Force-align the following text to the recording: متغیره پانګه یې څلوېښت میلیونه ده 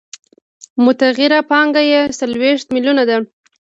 متغیره 0.83 1.39
پانګه 1.49 1.81
یې 1.91 2.01
څلوېښت 2.19 2.67
میلیونه 2.73 3.03
ده 3.09 3.17